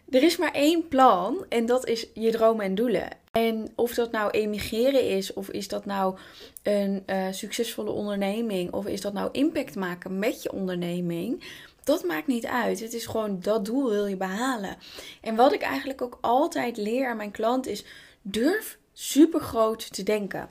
Er 0.10 0.24
is 0.24 0.38
maar 0.38 0.51
één 0.51 0.88
plan 0.88 1.46
en 1.50 1.66
dat 1.66 1.88
is 1.88 2.08
je 2.13 2.32
dromen 2.32 2.66
en 2.66 2.75
doelen. 2.75 3.08
En 3.32 3.72
of 3.75 3.94
dat 3.94 4.12
nou 4.12 4.32
emigreren 4.32 5.10
is, 5.10 5.34
of 5.34 5.50
is 5.50 5.68
dat 5.68 5.86
nou 5.86 6.18
een 6.63 7.04
uh, 7.08 7.27
succesvolle 7.32 7.92
onderneming, 7.92 8.74
of 8.74 8.86
is 8.86 9.01
dat 9.01 9.13
nou 9.13 9.30
impact 9.32 9.75
maken 9.75 10.20
met 10.20 10.44
je 10.44 10.51
onderneming, 10.51 11.44
dat 11.84 12.04
maakt 12.04 12.27
niet 12.27 12.46
uit. 12.46 12.80
Het 12.80 12.94
is 12.94 13.06
gewoon 13.06 13.39
dat 13.39 13.66
doel 13.66 13.89
wil 13.89 14.06
je 14.06 14.18
behalen. 14.18 14.77
En 15.22 15.36
wat 15.36 15.54
ik 15.54 15.62
eigenlijk 15.62 16.01
ook 16.01 16.18
altijd 16.22 16.77
leer 16.77 17.10
aan 17.10 17.18
mijn 17.18 17.32
klant 17.32 17.68
is: 17.68 17.86
durf 18.22 18.77
super 19.00 19.39
groot 19.39 19.94
te 19.94 20.04
denken. 20.04 20.50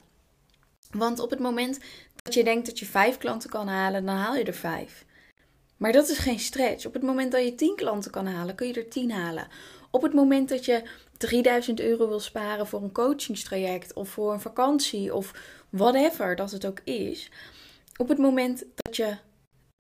Want 0.91 1.19
op 1.19 1.31
het 1.31 1.39
moment 1.39 1.79
dat 2.23 2.35
je 2.35 2.45
denkt 2.45 2.67
dat 2.67 2.79
je 2.79 2.87
vijf 2.87 3.19
klanten 3.19 3.51
kan 3.51 3.69
halen, 3.69 4.07
dan 4.07 4.17
haal 4.17 4.37
je 4.37 4.45
er 4.45 4.55
vijf. 4.55 5.05
Maar 5.77 5.93
dat 5.93 6.09
is 6.09 6.19
geen 6.19 6.39
stretch. 6.39 6.87
Op 6.87 6.93
het 6.93 7.03
moment 7.03 7.33
dat 7.33 7.45
je 7.45 7.55
10 7.55 7.77
klanten 7.77 8.11
kan 8.11 8.27
halen, 8.27 8.55
kun 8.55 8.67
je 8.67 8.73
er 8.75 8.89
10 8.89 9.11
halen. 9.11 9.49
Op 9.91 10.03
het 10.03 10.13
moment 10.15 10.49
dat 10.49 10.65
je 10.65 10.83
3000 11.17 11.81
euro 11.81 12.09
wil 12.09 12.21
sparen 12.21 12.67
voor 12.67 12.83
een 12.83 12.93
coachingstraject 12.93 13.93
of 13.93 14.09
voor 14.09 14.33
een 14.33 14.41
vakantie 14.41 15.15
of 15.15 15.33
whatever 15.71 16.37
dat 16.37 16.51
het 16.51 16.67
ook 16.67 16.81
is. 16.85 17.31
Op 17.97 18.09
het 18.09 18.19
moment 18.19 18.65
dat 18.75 18.97
je 18.97 19.17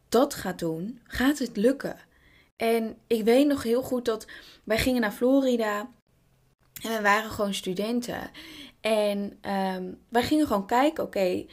dat 0.09 0.35
gaat 0.35 0.59
doen, 0.59 1.01
gaat 1.05 1.39
het 1.39 1.57
lukken. 1.57 1.97
En 2.57 2.97
ik 3.07 3.25
weet 3.25 3.47
nog 3.47 3.63
heel 3.63 3.83
goed 3.83 4.05
dat 4.05 4.27
wij 4.65 4.79
gingen 4.79 5.01
naar 5.01 5.13
Florida 5.13 5.91
en 6.83 6.97
we 6.97 7.01
waren 7.03 7.31
gewoon 7.31 7.55
studenten. 7.55 8.31
En 8.81 9.19
um, 9.53 9.99
wij 10.09 10.23
gingen 10.23 10.47
gewoon 10.47 10.67
kijken, 10.67 11.05
oké, 11.05 11.47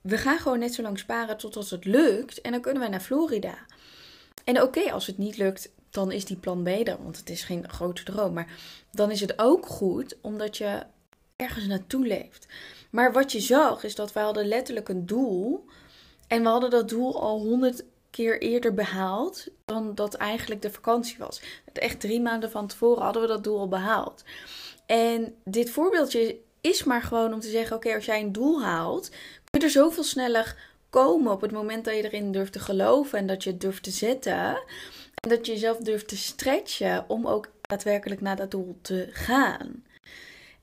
we 0.00 0.18
gaan 0.18 0.38
gewoon 0.38 0.58
net 0.58 0.74
zo 0.74 0.82
lang 0.82 0.98
sparen 0.98 1.36
totdat 1.36 1.70
het 1.70 1.84
lukt. 1.84 2.40
En 2.40 2.52
dan 2.52 2.60
kunnen 2.60 2.82
we 2.82 2.88
naar 2.88 3.00
Florida. 3.00 3.54
En 4.44 4.62
oké, 4.62 4.92
als 4.92 5.06
het 5.06 5.18
niet 5.18 5.36
lukt, 5.36 5.72
dan 5.90 6.12
is 6.12 6.24
die 6.24 6.36
plan 6.36 6.62
B 6.62 6.66
er. 6.66 7.02
Want 7.02 7.16
het 7.16 7.30
is 7.30 7.42
geen 7.42 7.68
grote 7.68 8.02
droom. 8.02 8.32
Maar 8.32 8.52
dan 8.90 9.10
is 9.10 9.20
het 9.20 9.38
ook 9.38 9.66
goed, 9.66 10.16
omdat 10.20 10.56
je 10.56 10.82
ergens 11.36 11.66
naartoe 11.66 12.06
leeft. 12.06 12.46
Maar 12.90 13.12
wat 13.12 13.32
je 13.32 13.40
zag, 13.40 13.84
is 13.84 13.94
dat 13.94 14.12
wij 14.12 14.22
hadden 14.22 14.46
letterlijk 14.46 14.88
een 14.88 15.06
doel. 15.06 15.64
En 16.28 16.42
we 16.42 16.48
hadden 16.48 16.70
dat 16.70 16.88
doel 16.88 17.20
al 17.20 17.38
honderd 17.38 17.84
keer 18.16 18.40
eerder 18.40 18.74
behaald 18.74 19.46
dan 19.64 19.94
dat 19.94 20.14
eigenlijk 20.14 20.62
de 20.62 20.70
vakantie 20.70 21.16
was. 21.18 21.40
Echt 21.72 22.00
drie 22.00 22.20
maanden 22.20 22.50
van 22.50 22.66
tevoren 22.66 23.02
hadden 23.02 23.22
we 23.22 23.28
dat 23.28 23.44
doel 23.44 23.58
al 23.58 23.68
behaald. 23.68 24.24
En 24.86 25.34
dit 25.44 25.70
voorbeeldje 25.70 26.38
is 26.60 26.84
maar 26.84 27.02
gewoon 27.02 27.32
om 27.32 27.40
te 27.40 27.48
zeggen: 27.48 27.76
oké, 27.76 27.94
als 27.94 28.04
jij 28.04 28.20
een 28.20 28.32
doel 28.32 28.62
haalt, 28.62 29.08
kun 29.50 29.60
je 29.60 29.66
er 29.66 29.70
zoveel 29.70 30.04
sneller 30.04 30.56
komen 30.90 31.32
op 31.32 31.40
het 31.40 31.52
moment 31.52 31.84
dat 31.84 31.94
je 31.94 32.02
erin 32.02 32.32
durft 32.32 32.52
te 32.52 32.58
geloven 32.58 33.18
en 33.18 33.26
dat 33.26 33.44
je 33.44 33.50
het 33.50 33.60
durft 33.60 33.82
te 33.82 33.90
zetten. 33.90 34.62
En 35.14 35.28
dat 35.28 35.46
je 35.46 35.52
jezelf 35.52 35.78
durft 35.78 36.08
te 36.08 36.16
stretchen 36.16 37.04
om 37.08 37.26
ook 37.26 37.50
daadwerkelijk 37.60 38.20
naar 38.20 38.36
dat 38.36 38.50
doel 38.50 38.78
te 38.82 39.08
gaan. 39.12 39.84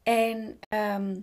En 0.04 0.60
ehm, 0.70 1.16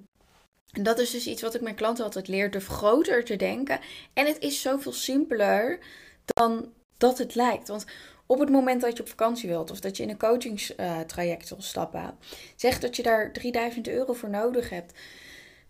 dat 0.67 0.99
is 0.99 1.11
dus 1.11 1.27
iets 1.27 1.43
wat 1.43 1.55
ik 1.55 1.61
mijn 1.61 1.75
klanten 1.75 2.05
altijd 2.05 2.29
leer: 2.29 2.51
durf 2.51 2.67
groter 2.67 3.25
te 3.25 3.37
denken. 3.37 3.81
En 4.13 4.27
het 4.27 4.39
is 4.39 4.61
zoveel 4.61 4.93
simpeler 4.93 5.79
dan 6.25 6.73
dat 6.97 7.19
het 7.19 7.35
lijkt. 7.35 7.69
Want 7.69 7.85
op 8.27 8.39
het 8.39 8.51
moment 8.51 8.81
dat 8.81 8.97
je 8.97 9.03
op 9.03 9.09
vakantie 9.09 9.49
wilt 9.49 9.71
of 9.71 9.81
dat 9.81 9.97
je 9.97 10.03
in 10.03 10.09
een 10.09 10.19
coachingstraject 10.19 11.49
wil 11.49 11.63
stappen, 11.63 12.19
zeg 12.57 12.79
dat 12.79 12.97
je 12.97 13.03
daar 13.03 13.33
3000 13.33 13.89
euro 13.89 14.13
voor 14.13 14.31
nodig 14.31 14.71
hebt, 14.71 14.99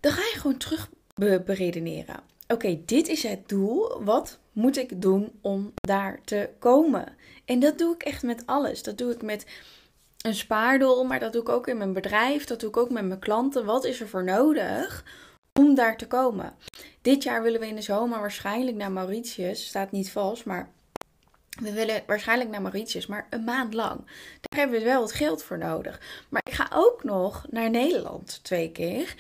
dan 0.01 0.13
ga 0.13 0.21
je 0.21 0.41
gewoon 0.41 0.57
terug 0.57 0.91
beredeneren. 1.45 2.21
Oké, 2.49 2.81
dit 2.85 3.09
is 3.09 3.23
het 3.23 3.49
doel. 3.49 4.05
Wat 4.05 4.39
moet 4.53 4.77
ik 4.77 5.03
doen 5.03 5.33
om 5.41 5.73
daar 5.75 6.21
te 6.25 6.51
komen? 6.59 7.17
En 7.45 7.61
dat 7.61 7.79
doe 7.79 7.95
ik 7.95 8.03
echt 8.03 8.23
met 8.23 8.43
alles. 8.47 8.83
Dat 8.83 8.99
doe 8.99 9.13
ik 9.13 9.23
met 9.23 9.47
een 10.23 10.35
spaardoel, 10.35 11.05
maar 11.05 11.21
dat 11.21 11.33
doe 11.33 11.43
ik 11.43 11.49
ook 11.49 11.67
in 11.67 11.77
mijn 11.77 11.93
bedrijf. 11.93 12.45
Dat 12.45 12.61
doe 12.61 12.69
ik 12.69 12.77
ook 12.77 12.91
met 12.91 13.05
mijn 13.05 13.21
klanten. 13.21 13.65
Wat 13.65 13.85
is 13.85 14.01
er 14.01 14.09
voor 14.09 14.25
nodig 14.25 15.05
om 15.53 15.75
daar 15.75 15.97
te 15.97 16.07
komen? 16.07 16.55
Dit 17.03 17.23
jaar 17.23 17.43
willen 17.43 17.61
we 17.61 17.67
in 17.67 17.75
de 17.75 17.83
zomer 17.83 18.21
waarschijnlijk 18.21 18.77
naar 18.77 18.93
Mauritius. 18.93 19.67
Staat 19.67 19.91
niet 19.91 20.11
vals, 20.11 20.45
maar 20.45 20.71
we 21.61 21.73
willen 21.73 22.03
waarschijnlijk 22.07 22.51
naar 22.51 22.63
Mauritius, 22.63 23.07
maar 23.07 23.27
een 23.31 23.45
maand 23.45 23.75
lang. 23.75 23.97
Daar 24.41 24.61
hebben 24.61 24.79
we 24.79 24.85
wel 24.85 25.01
wat 25.01 25.13
geld 25.13 25.43
voor 25.43 25.59
nodig. 25.59 26.01
Maar 26.29 26.43
ik 26.45 26.53
ga 26.53 26.69
ook 26.75 27.05
nog 27.05 27.47
naar 27.51 27.71
Nederland 27.71 28.41
twee 28.43 28.73
keer. 28.73 29.15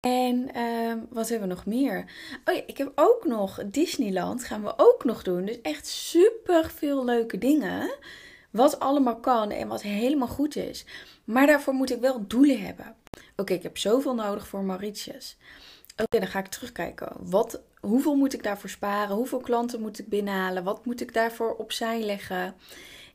En 0.00 0.50
uh, 0.56 0.94
wat 1.08 1.28
hebben 1.28 1.48
we 1.48 1.54
nog 1.54 1.66
meer? 1.66 2.04
Oh 2.44 2.54
ja, 2.54 2.62
ik 2.66 2.78
heb 2.78 2.92
ook 2.94 3.24
nog 3.24 3.60
Disneyland. 3.66 4.44
Gaan 4.44 4.62
we 4.62 4.72
ook 4.76 5.04
nog 5.04 5.22
doen. 5.22 5.44
Dus 5.44 5.60
echt 5.60 5.86
super 5.86 6.70
veel 6.70 7.04
leuke 7.04 7.38
dingen. 7.38 7.90
Wat 8.50 8.80
allemaal 8.80 9.16
kan 9.16 9.50
en 9.50 9.68
wat 9.68 9.82
helemaal 9.82 10.28
goed 10.28 10.56
is. 10.56 10.84
Maar 11.24 11.46
daarvoor 11.46 11.74
moet 11.74 11.90
ik 11.90 12.00
wel 12.00 12.26
doelen 12.26 12.60
hebben. 12.60 12.94
Oké, 13.36 13.52
ik 13.52 13.62
heb 13.62 13.78
zoveel 13.78 14.14
nodig 14.14 14.46
voor 14.46 14.62
Mauritius. 14.62 15.36
Oké, 15.96 16.18
dan 16.18 16.28
ga 16.28 16.38
ik 16.38 16.46
terugkijken. 16.46 17.12
Wat, 17.18 17.60
hoeveel 17.80 18.14
moet 18.14 18.32
ik 18.32 18.42
daarvoor 18.42 18.70
sparen? 18.70 19.16
Hoeveel 19.16 19.40
klanten 19.40 19.80
moet 19.80 19.98
ik 19.98 20.08
binnenhalen? 20.08 20.64
Wat 20.64 20.84
moet 20.84 21.00
ik 21.00 21.14
daarvoor 21.14 21.54
opzij 21.56 22.00
leggen? 22.00 22.54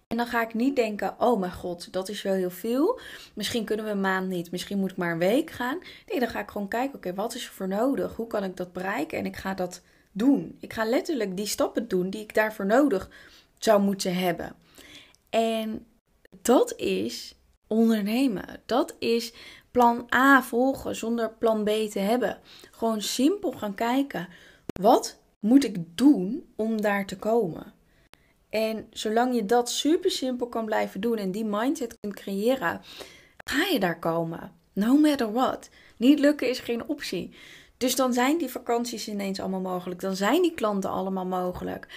En 0.08 0.18
dan 0.18 0.28
ga 0.28 0.42
ik 0.42 0.54
niet 0.54 0.76
denken: 0.76 1.16
oh 1.20 1.40
mijn 1.40 1.54
god, 1.54 1.94
dat 1.94 2.10
is 2.10 2.22
wel 2.22 2.34
heel 2.34 2.50
veel. 2.50 3.00
Misschien 3.34 3.66
kunnen 3.66 3.86
we 3.86 3.92
een 3.92 4.02
maand 4.02 4.28
niet. 4.28 4.52
Misschien 4.52 4.80
moet 4.80 4.92
ik 4.92 4.98
maar 4.98 5.12
een 5.12 5.18
week 5.18 5.52
gaan. 5.52 5.78
Nee, 6.08 6.20
dan 6.20 6.30
ga 6.30 6.40
ik 6.40 6.50
gewoon 6.50 6.68
kijken: 6.68 6.96
oké, 6.96 7.14
wat 7.14 7.36
is 7.36 7.46
er 7.46 7.52
voor 7.52 7.68
nodig? 7.68 8.16
Hoe 8.16 8.28
kan 8.28 8.44
ik 8.44 8.58
dat 8.58 8.74
bereiken? 8.74 9.18
En 9.18 9.26
ik 9.26 9.36
ga 9.36 9.54
dat 9.54 9.82
doen. 10.12 10.58
Ik 10.60 10.74
ga 10.74 10.86
letterlijk 10.86 11.38
die 11.38 11.48
stappen 11.48 11.88
doen 11.88 12.10
die 12.10 12.22
ik 12.22 12.34
daarvoor 12.34 12.66
nodig 12.66 13.10
zou 13.58 13.82
moeten 13.82 14.16
hebben. 14.16 14.56
En 15.36 15.86
dat 16.42 16.76
is 16.76 17.36
ondernemen. 17.68 18.62
Dat 18.66 18.96
is 19.00 19.34
plan 19.72 20.08
A 20.14 20.44
volgen 20.44 20.96
zonder 20.96 21.34
plan 21.34 21.64
B 21.64 21.70
te 21.70 22.00
hebben. 22.00 22.40
Gewoon 22.72 23.02
simpel 23.02 23.52
gaan 23.52 23.76
kijken. 23.76 24.28
Wat 24.82 25.20
moet 25.40 25.64
ik 25.64 25.98
doen 25.98 26.54
om 26.56 26.82
daar 26.82 27.06
te 27.06 27.18
komen? 27.18 27.74
En 28.50 28.88
zolang 28.90 29.36
je 29.36 29.46
dat 29.46 29.70
super 29.70 30.12
simpel 30.12 30.48
kan 30.48 30.66
blijven 30.66 31.02
doen 31.02 31.18
en 31.18 31.32
die 31.32 31.46
mindset 31.46 31.98
kunt 32.00 32.14
creëren, 32.14 32.82
ga 33.50 33.66
je 33.72 33.80
daar 33.80 34.00
komen. 34.00 34.52
No 34.74 34.98
matter 34.98 35.32
what. 35.32 35.70
Niet 35.98 36.20
lukken 36.20 36.50
is 36.50 36.60
geen 36.60 36.88
optie. 36.88 37.36
Dus 37.78 37.96
dan 37.96 38.14
zijn 38.14 38.38
die 38.38 38.50
vakanties 38.50 39.08
ineens 39.08 39.40
allemaal 39.40 39.60
mogelijk. 39.60 40.02
Dan 40.02 40.16
zijn 40.16 40.42
die 40.42 40.54
klanten 40.54 40.90
allemaal 40.90 41.26
mogelijk. 41.26 41.88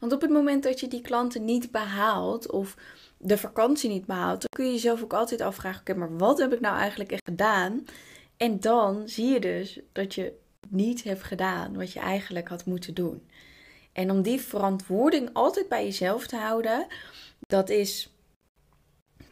Want 0.00 0.12
op 0.12 0.20
het 0.20 0.30
moment 0.30 0.62
dat 0.62 0.80
je 0.80 0.88
die 0.88 1.00
klanten 1.00 1.44
niet 1.44 1.70
behaalt 1.70 2.50
of 2.50 2.76
de 3.18 3.38
vakantie 3.38 3.90
niet 3.90 4.06
behaalt, 4.06 4.40
dan 4.40 4.50
kun 4.50 4.66
je 4.66 4.72
jezelf 4.72 5.02
ook 5.02 5.12
altijd 5.12 5.40
afvragen: 5.40 5.80
oké, 5.80 5.94
maar 5.94 6.16
wat 6.16 6.38
heb 6.38 6.52
ik 6.52 6.60
nou 6.60 6.76
eigenlijk 6.76 7.12
echt 7.12 7.24
gedaan? 7.24 7.84
En 8.36 8.60
dan 8.60 9.08
zie 9.08 9.26
je 9.26 9.40
dus 9.40 9.80
dat 9.92 10.14
je 10.14 10.32
niet 10.68 11.04
hebt 11.04 11.22
gedaan 11.22 11.76
wat 11.76 11.92
je 11.92 12.00
eigenlijk 12.00 12.48
had 12.48 12.64
moeten 12.64 12.94
doen. 12.94 13.28
En 13.92 14.10
om 14.10 14.22
die 14.22 14.40
verantwoording 14.40 15.30
altijd 15.32 15.68
bij 15.68 15.84
jezelf 15.84 16.26
te 16.26 16.36
houden, 16.36 16.86
dat 17.46 17.68
is 17.70 18.12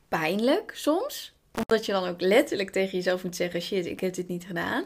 pijnlijk 0.08 0.72
soms. 0.74 1.34
Omdat 1.66 1.86
je 1.86 1.92
dan 1.92 2.08
ook 2.08 2.20
letterlijk 2.20 2.70
tegen 2.70 2.96
jezelf 2.96 3.24
moet 3.24 3.36
zeggen: 3.36 3.60
shit, 3.60 3.86
ik 3.86 4.00
heb 4.00 4.14
dit 4.14 4.28
niet 4.28 4.44
gedaan. 4.44 4.84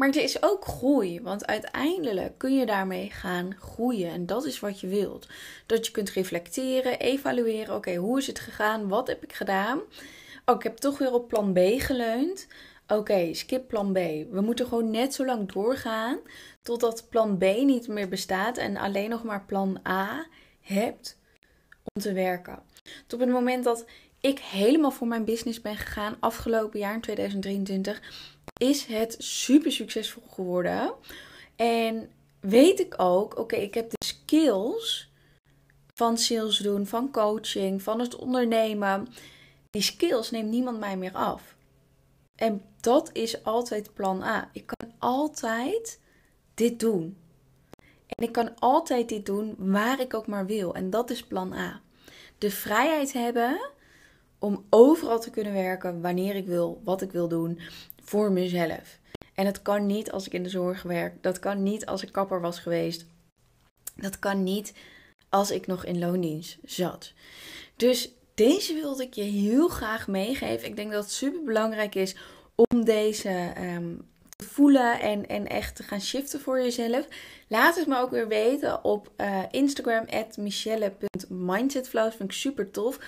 Maar 0.00 0.08
het 0.08 0.18
is 0.18 0.42
ook 0.42 0.64
groei, 0.64 1.20
want 1.20 1.46
uiteindelijk 1.46 2.38
kun 2.38 2.54
je 2.56 2.66
daarmee 2.66 3.10
gaan 3.10 3.54
groeien. 3.58 4.10
En 4.10 4.26
dat 4.26 4.44
is 4.44 4.60
wat 4.60 4.80
je 4.80 4.86
wilt. 4.86 5.28
Dat 5.66 5.86
je 5.86 5.92
kunt 5.92 6.10
reflecteren, 6.10 6.98
evalueren. 6.98 7.74
Oké, 7.74 7.94
hoe 7.94 8.18
is 8.18 8.26
het 8.26 8.38
gegaan? 8.38 8.88
Wat 8.88 9.06
heb 9.06 9.22
ik 9.22 9.32
gedaan? 9.32 9.80
Oh, 10.44 10.56
ik 10.56 10.62
heb 10.62 10.76
toch 10.76 10.98
weer 10.98 11.12
op 11.12 11.28
plan 11.28 11.52
B 11.52 11.58
geleund. 11.58 12.46
Oké, 12.86 13.34
skip 13.34 13.68
plan 13.68 13.92
B. 13.92 13.96
We 14.30 14.40
moeten 14.40 14.66
gewoon 14.66 14.90
net 14.90 15.14
zo 15.14 15.24
lang 15.24 15.52
doorgaan 15.52 16.18
totdat 16.62 17.06
plan 17.10 17.38
B 17.38 17.42
niet 17.42 17.88
meer 17.88 18.08
bestaat 18.08 18.58
en 18.58 18.76
alleen 18.76 19.10
nog 19.10 19.24
maar 19.24 19.44
plan 19.44 19.80
A 19.88 20.26
hebt 20.60 21.18
om 21.92 22.02
te 22.02 22.12
werken. 22.12 22.62
Tot 23.06 23.12
op 23.12 23.20
het 23.20 23.34
moment 23.34 23.64
dat 23.64 23.84
ik 24.20 24.38
helemaal 24.38 24.90
voor 24.90 25.06
mijn 25.06 25.24
business 25.24 25.60
ben 25.60 25.76
gegaan 25.76 26.16
afgelopen 26.20 26.78
jaar 26.78 26.94
in 26.94 27.00
2023, 27.00 28.00
is 28.60 28.84
het 28.84 29.14
super 29.18 29.72
succesvol 29.72 30.22
geworden. 30.30 30.92
En 31.56 32.10
weet 32.40 32.80
ik 32.80 32.94
ook, 32.96 33.38
oké, 33.38 33.56
ik 33.56 33.74
heb 33.74 33.90
de 33.90 34.04
skills 34.04 35.10
van 35.94 36.18
sales 36.18 36.58
doen, 36.58 36.86
van 36.86 37.10
coaching, 37.10 37.82
van 37.82 38.00
het 38.00 38.16
ondernemen. 38.16 39.08
Die 39.70 39.82
skills 39.82 40.30
neemt 40.30 40.50
niemand 40.50 40.78
mij 40.78 40.96
meer 40.96 41.12
af. 41.12 41.54
En 42.34 42.62
dat 42.80 43.10
is 43.12 43.44
altijd 43.44 43.94
plan 43.94 44.22
A. 44.22 44.50
Ik 44.52 44.66
kan 44.66 44.92
altijd 44.98 46.00
dit 46.54 46.80
doen. 46.80 47.16
En 48.06 48.24
ik 48.24 48.32
kan 48.32 48.58
altijd 48.58 49.08
dit 49.08 49.26
doen 49.26 49.54
waar 49.58 50.00
ik 50.00 50.14
ook 50.14 50.26
maar 50.26 50.46
wil. 50.46 50.74
En 50.74 50.90
dat 50.90 51.10
is 51.10 51.24
plan 51.24 51.52
A. 51.52 51.80
De 52.38 52.50
vrijheid 52.50 53.12
hebben 53.12 53.70
om 54.38 54.64
overal 54.70 55.20
te 55.20 55.30
kunnen 55.30 55.52
werken 55.52 56.00
wanneer 56.00 56.34
ik 56.34 56.46
wil, 56.46 56.80
wat 56.84 57.02
ik 57.02 57.12
wil 57.12 57.28
doen 57.28 57.60
voor 58.10 58.32
mezelf. 58.32 58.98
En 59.34 59.44
dat 59.44 59.62
kan 59.62 59.86
niet 59.86 60.12
als 60.12 60.26
ik 60.26 60.32
in 60.32 60.42
de 60.42 60.48
zorg 60.48 60.82
werk. 60.82 61.22
Dat 61.22 61.38
kan 61.38 61.62
niet 61.62 61.86
als 61.86 62.02
ik 62.02 62.12
kapper 62.12 62.40
was 62.40 62.58
geweest. 62.58 63.06
Dat 63.94 64.18
kan 64.18 64.42
niet 64.42 64.72
als 65.28 65.50
ik 65.50 65.66
nog 65.66 65.84
in 65.84 65.98
loondienst 65.98 66.58
zat. 66.64 67.12
Dus 67.76 68.10
deze 68.34 68.74
wilde 68.74 69.02
ik 69.02 69.14
je 69.14 69.22
heel 69.22 69.68
graag 69.68 70.08
meegeven. 70.08 70.68
Ik 70.68 70.76
denk 70.76 70.92
dat 70.92 71.04
het 71.04 71.12
super 71.12 71.42
belangrijk 71.44 71.94
is 71.94 72.16
om 72.54 72.84
deze 72.84 73.52
um, 73.58 74.08
te 74.36 74.44
voelen 74.44 75.00
en, 75.00 75.28
en 75.28 75.46
echt 75.46 75.76
te 75.76 75.82
gaan 75.82 76.00
shiften 76.00 76.40
voor 76.40 76.60
jezelf. 76.60 77.06
Laat 77.48 77.76
het 77.76 77.86
me 77.86 77.98
ook 77.98 78.10
weer 78.10 78.28
weten 78.28 78.84
op 78.84 79.10
uh, 79.16 79.42
Instagram, 79.50 80.06
michelle.mindsetflows. 80.36 82.14
Vind 82.14 82.30
ik 82.30 82.36
super 82.36 82.70
tof. 82.70 82.98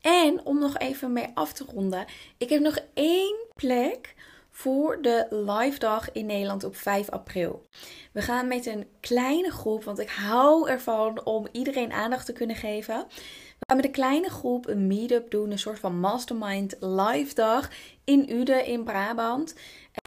En 0.00 0.44
om 0.44 0.58
nog 0.58 0.78
even 0.78 1.12
mee 1.12 1.28
af 1.34 1.52
te 1.52 1.64
ronden. 1.74 2.04
Ik 2.38 2.48
heb 2.48 2.60
nog 2.60 2.78
één 2.94 3.36
plek 3.54 4.14
voor 4.56 5.02
de 5.02 5.26
live 5.30 5.78
dag 5.78 6.12
in 6.12 6.26
Nederland 6.26 6.64
op 6.64 6.76
5 6.76 7.10
april. 7.10 7.66
We 8.12 8.22
gaan 8.22 8.48
met 8.48 8.66
een 8.66 8.86
kleine 9.00 9.50
groep, 9.50 9.84
want 9.84 9.98
ik 9.98 10.10
hou 10.10 10.68
ervan 10.68 11.24
om 11.24 11.46
iedereen 11.52 11.92
aandacht 11.92 12.26
te 12.26 12.32
kunnen 12.32 12.56
geven. 12.56 13.06
Gaan 13.66 13.76
met 13.76 13.84
een 13.84 13.92
kleine 13.92 14.30
groep 14.30 14.68
een 14.68 14.86
meetup 14.86 15.30
doen, 15.30 15.50
een 15.50 15.58
soort 15.58 15.78
van 15.78 16.00
mastermind 16.00 16.76
live 16.80 17.34
dag 17.34 17.70
in 18.04 18.32
Uden 18.32 18.66
in 18.66 18.84
Brabant. 18.84 19.54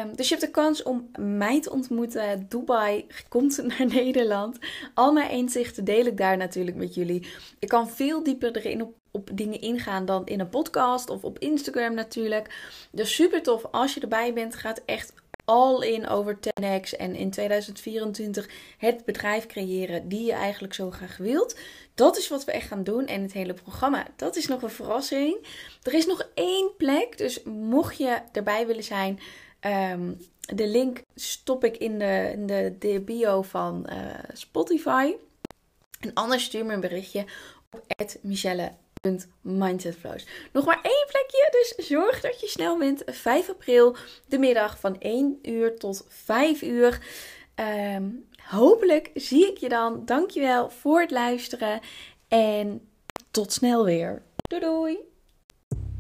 Um, 0.02 0.16
dus 0.16 0.30
je 0.30 0.36
hebt 0.36 0.46
de 0.46 0.52
kans 0.52 0.84
om 0.84 1.12
mij 1.20 1.62
te 1.62 1.72
ontmoeten. 1.72 2.46
Dubai 2.50 3.06
komt 3.30 3.64
naar 3.78 3.86
Nederland. 3.88 4.58
Al 4.94 5.14
mijn 5.14 5.30
inzichten 5.30 5.84
deel 5.84 6.06
ik 6.06 6.18
daar 6.18 6.38
natuurlijk 6.38 6.78
met 6.78 6.96
jullie. 6.96 7.28
Ik 7.60 7.68
kan 7.68 7.90
veel 7.90 8.24
dieper 8.24 8.56
erin 8.56 8.82
op, 8.82 8.96
op 9.12 9.30
dingen 9.34 9.62
ingaan 9.62 10.06
dan 10.06 10.26
in 10.26 10.40
een 10.40 10.50
podcast 10.50 11.10
of 11.10 11.24
op 11.24 11.40
Instagram 11.40 11.94
natuurlijk. 11.94 12.56
Dus 12.92 13.16
super 13.16 13.44
tof 13.44 13.66
als 13.72 13.94
je 13.94 14.00
erbij 14.00 14.34
bent. 14.34 14.56
Gaat 14.56 14.82
echt 14.86 15.14
all 15.48 15.82
in 15.82 16.08
over 16.08 16.38
10x 16.40 16.98
en 16.98 17.16
in 17.16 17.30
2024 17.30 18.50
het 18.78 19.06
bedrijf 19.06 19.46
creëren 19.46 20.08
die 20.08 20.26
je 20.26 20.32
eigenlijk 20.32 20.74
zo 20.74 20.92
graag 20.92 21.18
wilt. 21.18 21.60
Dat 21.96 22.18
is 22.18 22.28
wat 22.28 22.46
we 22.46 22.52
echt 22.52 22.68
gaan 22.68 22.84
doen. 22.84 23.06
En 23.06 23.22
het 23.22 23.34
hele 23.34 23.54
programma, 23.54 24.08
dat 24.16 24.36
is 24.36 24.48
nog 24.48 24.62
een 24.62 24.70
verrassing. 24.70 25.48
Er 25.84 25.94
is 25.94 26.06
nog 26.06 26.30
één 26.34 26.72
plek, 26.78 27.18
dus 27.18 27.44
mocht 27.44 27.98
je 27.98 28.22
erbij 28.32 28.68
willen 28.68 28.84
zijn, 28.84 29.20
ehm, 29.60 30.14
de 30.40 30.68
link 30.68 31.02
stop 31.16 31.64
ik 31.64 31.78
in 31.78 32.00
de, 32.00 32.32
in 32.34 32.46
de, 32.80 33.02
bio 33.06 33.42
van 33.42 33.88
uh, 33.90 33.96
Spotify. 34.34 35.14
En 36.00 36.14
anders 36.14 36.44
stuur 36.44 36.66
me 36.66 36.74
een 36.74 36.80
berichtje 36.80 37.26
op 37.70 37.86
Michelle 38.22 38.72
mindsetflows. 39.42 40.26
Nog 40.52 40.66
maar 40.66 40.80
één 40.82 41.06
plekje, 41.08 41.48
dus 41.52 41.88
zorg 41.88 42.22
dat 42.22 42.40
je 42.40 42.48
snel 42.48 42.78
bent. 42.78 43.04
5 43.06 43.50
april, 43.50 43.96
de 44.28 44.38
middag 44.38 44.80
van 44.80 45.00
1 45.00 45.40
uur 45.42 45.78
tot 45.78 46.06
5 46.08 46.62
uur. 46.62 47.00
Um, 47.96 48.28
hopelijk 48.44 49.12
zie 49.14 49.48
ik 49.52 49.58
je 49.58 49.70
dan. 49.70 50.06
Dankjewel 50.06 50.70
voor 50.70 51.00
het 51.02 51.12
luisteren 51.12 51.80
en 52.28 52.90
tot 53.32 53.54
snel 53.54 53.86
weer. 53.86 54.22
Doei 54.50 54.62
doei! 54.62 55.17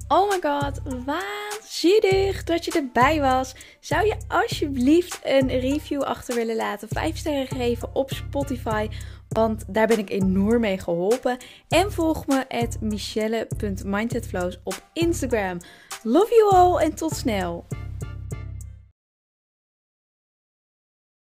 Oh 0.08 0.30
my 0.30 0.40
god, 0.42 0.82
waanzinnig 1.06 2.44
dat 2.44 2.66
je 2.66 2.72
erbij 2.72 3.22
was. 3.22 3.56
Zou 3.80 4.06
je 4.06 4.16
alsjeblieft 4.28 5.20
een 5.24 5.48
review 5.60 6.02
achter 6.02 6.36
willen 6.36 6.56
laten? 6.56 6.88
5 6.88 7.18
sterren 7.18 7.48
geven 7.48 7.90
op 7.96 8.12
Spotify 8.12 8.88
want 9.30 9.64
daar 9.68 9.88
ben 9.88 9.98
ik 9.98 10.10
enorm 10.10 10.62
mee 10.62 10.80
geholpen. 10.80 11.38
En 11.68 11.92
volg 11.92 12.28
me 12.28 12.50
at 12.50 12.78
michelle.mindsetflows 12.82 14.60
op 14.64 14.84
Instagram. 14.94 15.58
Love 16.04 16.36
you 16.36 16.56
all 16.56 16.84
en 16.84 16.96
tot 16.96 17.16
snel! 17.16 17.66